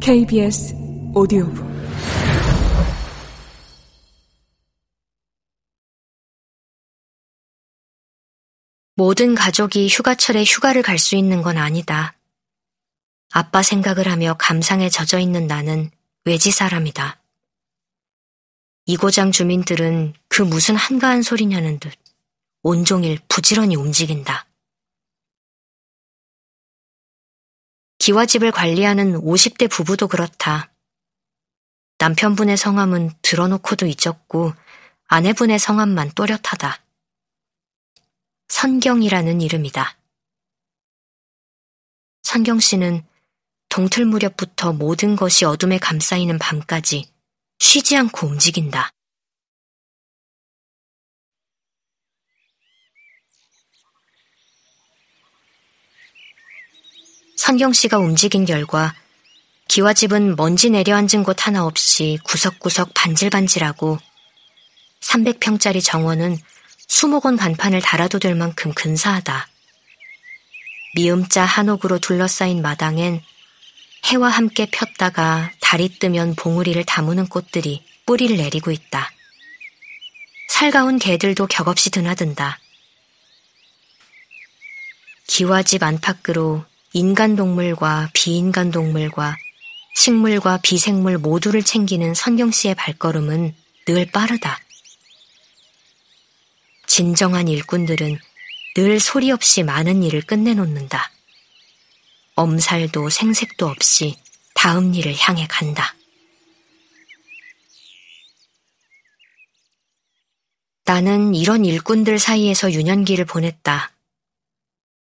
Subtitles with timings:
[0.00, 0.74] KBS
[1.14, 1.64] 오디오북
[8.96, 12.16] 모든 가족이 휴가철에 휴가를 갈 수 있는 건 아니다.
[13.32, 15.90] 아빠 생각을 하며 감상에 젖어 있는 나는
[16.24, 17.20] 외지 사람이다.
[18.86, 21.92] 이고장 주민들은 그 무슨 한가한 소리냐는 듯
[22.62, 24.46] 온종일 부지런히 움직인다.
[28.04, 30.70] 기와집을 관리하는 50대 부부도 그렇다.
[31.96, 34.52] 남편분의 성함은 들어놓고도 잊었고
[35.06, 36.84] 아내분의 성함만 또렷하다.
[38.48, 39.96] 선경이라는 이름이다.
[42.24, 43.06] 선경 씨는
[43.70, 47.10] 동틀 무렵부터 모든 것이 어둠에 감싸이는 밤까지
[47.58, 48.90] 쉬지 않고 움직인다.
[57.44, 58.94] 선경 씨가 움직인 결과
[59.68, 63.98] 기와집은 먼지 내려앉은 곳 하나 없이 구석구석 반질반질하고
[65.02, 66.38] 300평짜리 정원은
[66.88, 69.46] 수목원 간판을 달아도 될 만큼 근사하다.
[70.94, 73.20] 미음자 한옥으로 둘러싸인 마당엔
[74.06, 79.12] 해와 함께 폈다가 달이 뜨면 봉우리를 다무는 꽃들이 뿌리를 내리고 있다.
[80.48, 82.58] 살가운 개들도 격없이 드나든다.
[85.26, 86.64] 기와집 안팎으로
[86.96, 89.36] 인간 동물과 비인간 동물과
[89.96, 93.52] 식물과 비생물 모두를 챙기는 선경 씨의 발걸음은
[93.86, 94.60] 늘 빠르다.
[96.86, 98.16] 진정한 일꾼들은
[98.76, 101.10] 늘 소리 없이 많은 일을 끝내놓는다.
[102.36, 104.16] 엄살도 생색도 없이
[104.54, 105.96] 다음 일을 향해 간다.
[110.84, 113.93] 나는 이런 일꾼들 사이에서 유년기를 보냈다.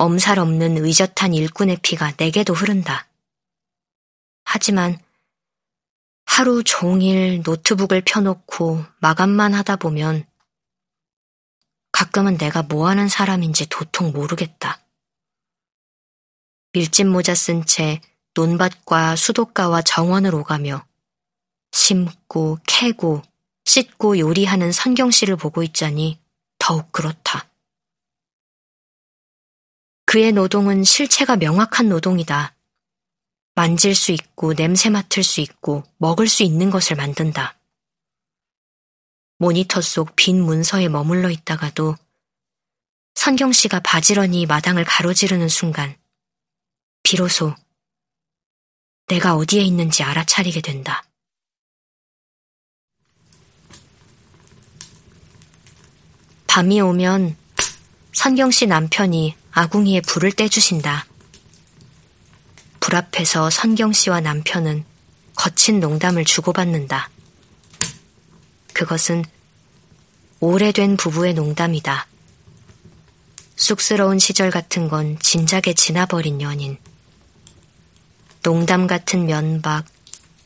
[0.00, 3.06] 엄살 없는 의젓한 일꾼의 피가 내게도 흐른다.
[4.44, 4.98] 하지만
[6.24, 10.24] 하루 종일 노트북을 펴놓고 마감만 하다 보면
[11.92, 14.80] 가끔은 내가 뭐 하는 사람인지 도통 모르겠다.
[16.72, 18.00] 밀짚 모자 쓴 채
[18.32, 20.82] 논밭과 수도가와 정원을 오가며
[21.72, 23.20] 심고 캐고
[23.66, 26.18] 씻고 요리하는 선경 씨를 보고 있자니
[26.58, 27.49] 더욱 그렇다.
[30.10, 32.56] 그의 노동은 실체가 명확한 노동이다.
[33.54, 37.60] 만질 수 있고 냄새 맡을 수 있고 먹을 수 있는 것을 만든다.
[39.38, 41.94] 모니터 속 빈 문서에 머물러 있다가도
[43.14, 45.96] 선경 씨가 바지런히 마당을 가로지르는 순간
[47.04, 47.54] 비로소
[49.06, 51.04] 내가 어디에 있는지 알아차리게 된다.
[56.48, 57.36] 밤이 오면
[58.12, 61.06] 선경 씨 남편이 아궁이에 불을 떼주신다.
[62.80, 64.84] 불 앞에서 선경 씨와 남편은
[65.34, 67.10] 거친 농담을 주고받는다.
[68.72, 69.24] 그것은
[70.40, 72.06] 오래된 부부의 농담이다.
[73.56, 76.78] 쑥스러운 시절 같은 건 진작에 지나버린 연인.
[78.42, 79.84] 농담 같은 면박,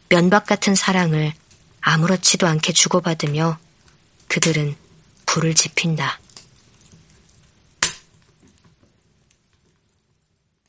[0.09, 1.33] 면박 같은 사랑을
[1.81, 3.59] 아무렇지도 않게 주고받으며
[4.27, 4.75] 그들은
[5.27, 6.19] 불을 지핀다.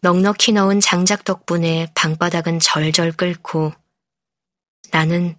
[0.06, 3.74] 넉넉히 넣은 장작 덕분에 방바닥은 절절 끓고
[4.92, 5.36] 나는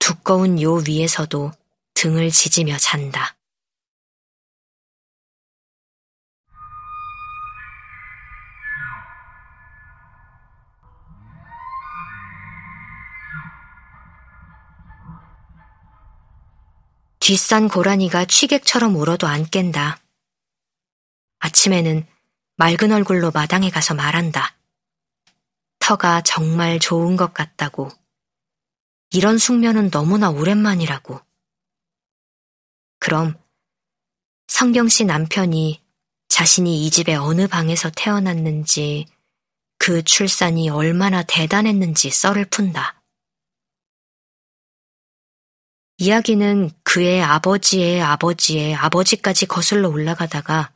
[0.00, 1.52] 두꺼운 요 위에서도
[1.94, 3.36] 등을 지지며 잔다.
[17.20, 20.00] 뒷산 고라니가 취객처럼 울어도 안 깬다.
[21.38, 22.12] 아침에는
[22.56, 24.56] 맑은 얼굴로 마당에 가서 말한다.
[25.80, 27.90] 터가 정말 좋은 것 같다고.
[29.10, 31.20] 이런 숙면은 너무나 오랜만이라고.
[33.00, 33.36] 그럼
[34.46, 35.82] 성경 씨 남편이
[36.28, 39.06] 자신이 이 집의 어느 방에서 태어났는지
[39.78, 43.02] 그 출산이 얼마나 대단했는지 썰을 푼다.
[45.98, 50.73] 이야기는 그의 아버지의 아버지의 아버지까지 거슬러 올라가다가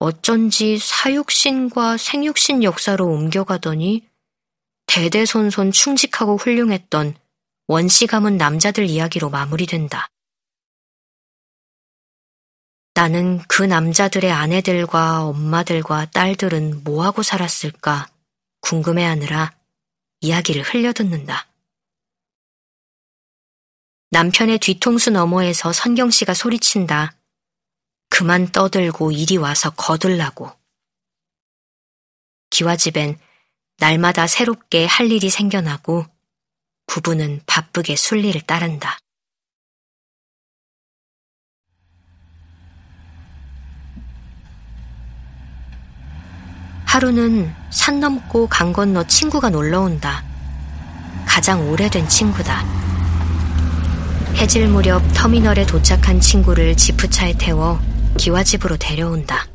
[0.00, 4.08] 어쩐지 사육신과 생육신 역사로 옮겨가더니
[4.86, 7.14] 대대손손 충직하고 훌륭했던
[7.66, 10.08] 원시 가문 남자들 이야기로 마무리된다.
[12.94, 18.08] 나는 그 남자들의 아내들과 엄마들과 딸들은 뭐하고 살았을까
[18.62, 19.54] 궁금해하느라
[20.22, 21.46] 이야기를 흘려듣는다.
[24.12, 27.19] 남편의 뒤통수 너머에서 선경 씨가 소리친다.
[28.20, 30.52] 그만 떠들고 이리 와서 거들라고.
[32.50, 33.18] 기와집엔
[33.78, 36.04] 날마다 새롭게 할 일이 생겨나고
[36.86, 38.98] 부부는 바쁘게 순리를 따른다.
[46.84, 50.22] 하루는 산 넘고 강 건너 친구가 놀러 온다.
[51.26, 52.66] 가장 오래된 친구다.
[54.36, 57.80] 해질 무렵 터미널에 도착한 친구를 지프차에 태워
[58.20, 59.48] 기와집으로 데려온다.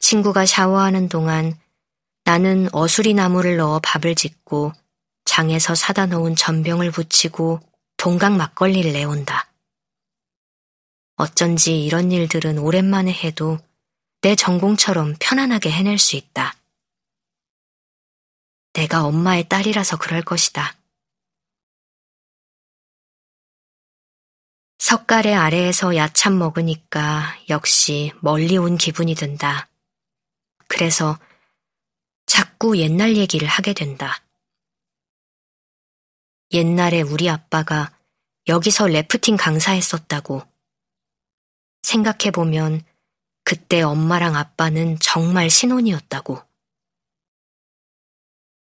[0.00, 1.54] 친구가 샤워하는 동안
[2.24, 4.72] 나는 어수리 나무를 넣어 밥을 짓고
[5.26, 7.60] 장에서 사다 놓은 전병을 붙이고
[7.98, 9.52] 동강 막걸리를 내온다.
[11.16, 13.58] 어쩐지 이런 일들은 오랜만에 해도
[14.22, 16.54] 내 전공처럼 편안하게 해낼 수 있다.
[18.72, 20.77] 내가 엄마의 딸이라서 그럴 것이다.
[24.88, 29.68] 석가래 아래에서 야참 먹으니까 역시 멀리 온 기분이 든다.
[30.66, 31.18] 그래서
[32.24, 34.24] 자꾸 옛날 얘기를 하게 된다.
[36.54, 37.92] 옛날에 우리 아빠가
[38.46, 40.42] 여기서 래프팅 강사했었다고.
[41.82, 42.82] 생각해보면
[43.44, 46.42] 그때 엄마랑 아빠는 정말 신혼이었다고.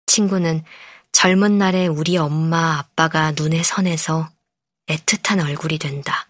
[0.08, 0.64] 친구는
[1.12, 4.35] 젊은 날에 우리 엄마 아빠가 눈에 선해서
[4.88, 6.30] 애틋한 얼굴이 된다.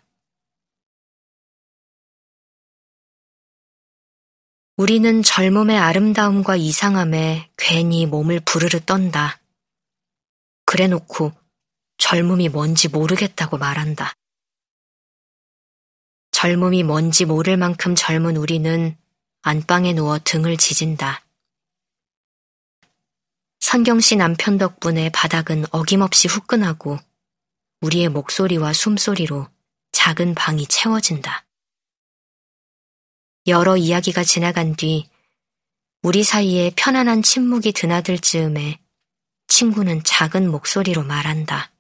[4.77, 9.39] 우리는 젊음의 아름다움과 이상함에 괜히 몸을 부르르 떤다.
[10.65, 11.31] 그래 놓고
[11.97, 14.13] 젊음이 뭔지 모르겠다고 말한다.
[16.31, 18.97] 젊음이 뭔지 모를 만큼 젊은 우리는
[19.43, 21.25] 안방에 누워 등을 지진다.
[23.59, 26.99] 선경 씨 남편 덕분에 바닥은 어김없이 후끈하고
[27.81, 29.47] 우리의 목소리와 숨소리로
[29.91, 31.45] 작은 방이 채워진다.
[33.47, 35.09] 여러 이야기가 지나간 뒤
[36.01, 38.79] 우리 사이에 편안한 침묵이 드나들 즈음에
[39.47, 41.71] 친구는 작은 목소리로 말한다.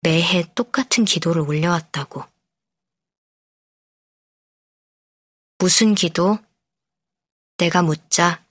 [0.00, 2.24] 매해 똑같은 기도를 올려왔다고.
[5.58, 6.38] 무슨 기도?
[7.56, 8.44] 내가 묻자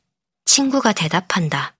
[0.46, 1.73] 친구가 대답한다.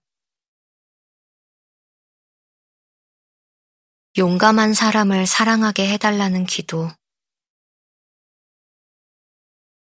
[4.16, 6.88] 용감한 사람을 사랑하게 해달라는 기도.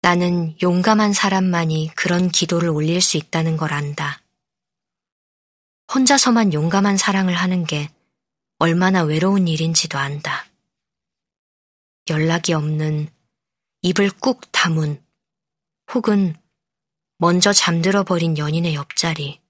[0.01, 4.23] 나는 용감한 사람만이 그런 기도를 올릴 수 있다는 걸 안다.
[5.93, 7.91] 혼자서만 용감한 사랑을 하는 게
[8.57, 10.47] 얼마나 외로운 일인지도 안다.
[12.09, 13.11] 연락이 없는
[13.83, 14.99] 입을 꾹 다문
[15.93, 16.35] 혹은
[17.19, 19.46] 먼저 잠들어 버린 연인의 옆자리.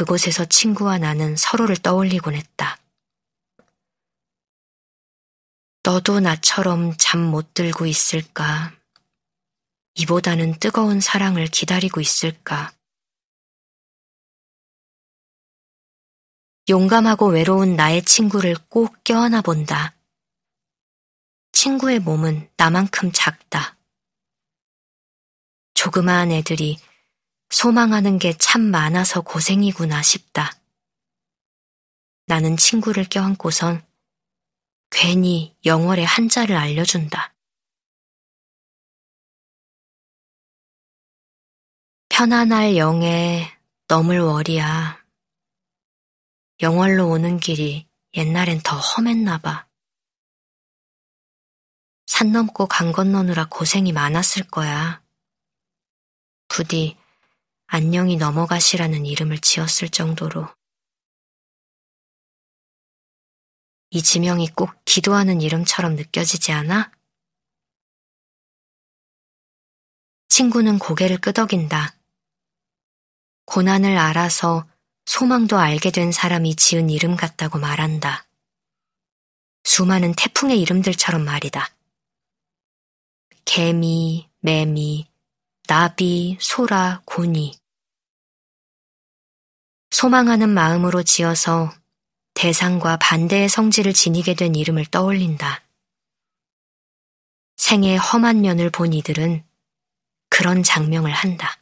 [0.00, 2.78] 그곳에서 친구와 나는 서로를 떠올리곤 했다.
[5.82, 8.72] 너도 나처럼 잠 못 들고 있을까?
[9.96, 12.72] 이보다는 뜨거운 사랑을 기다리고 있을까?
[16.70, 19.94] 용감하고 외로운 나의 친구를 꼭 껴안아 본다.
[21.52, 23.76] 친구의 몸은 나만큼 작다.
[25.74, 26.78] 조그마한 애들이
[27.50, 30.52] 소망하는 게 참 많아서 고생이구나 싶다.
[32.26, 33.84] 나는 친구를 껴안고선
[34.90, 37.34] 괜히 영월의 한자를 알려준다.
[42.08, 43.50] 편안할 영에
[43.88, 45.04] 넘을 월이야.
[46.60, 49.66] 영월로 오는 길이 옛날엔 더 험했나 봐.
[52.06, 55.02] 산 넘고 강 건너느라 고생이 많았을 거야.
[56.48, 56.99] 부디
[57.72, 60.48] 안녕히 넘어가시라는 이름을 지었을 정도로.
[63.90, 66.90] 이 지명이 꼭 기도하는 이름처럼 느껴지지 않아?
[70.26, 71.94] 친구는 고개를 끄덕인다.
[73.44, 74.66] 고난을 알아서
[75.06, 78.26] 소망도 알게 된 사람이 지은 이름 같다고 말한다.
[79.62, 81.72] 수많은 태풍의 이름들처럼 말이다.
[83.44, 85.08] 개미, 매미,
[85.68, 87.59] 나비, 소라, 고니.
[89.90, 91.72] 소망하는 마음으로 지어서
[92.34, 95.62] 대상과 반대의 성질을 지니게 된 이름을 떠올린다.
[97.56, 99.44] 생의 험한 면을 본 이들은
[100.30, 101.58] 그런 장명을 한다.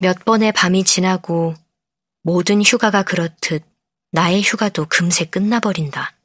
[0.00, 1.54] 몇 번의 밤이 지나고
[2.22, 3.64] 모든 휴가가 그렇듯
[4.10, 6.16] 나의 휴가도 금세 끝나버린다.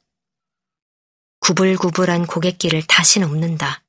[1.40, 3.82] 구불구불한 고갯길을 다시 넘는다.